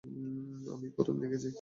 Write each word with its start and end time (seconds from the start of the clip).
আমিই 0.73 0.91
প্রথম 0.95 1.15
দেখেছি। 1.21 1.49